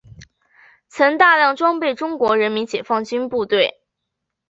[0.87, 3.79] 曾大量装备中国人民解放军部队。